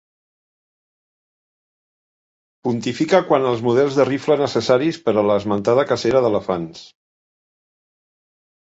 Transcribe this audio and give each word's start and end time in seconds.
Pontifique 2.69 3.19
quant 3.29 3.45
als 3.51 3.61
models 3.69 4.01
de 4.01 4.09
rifle 4.11 4.39
necessaris 4.43 5.01
per 5.07 5.17
a 5.23 5.29
l’esmentada 5.31 5.87
cacera 5.95 6.27
d'elefants. 6.27 6.87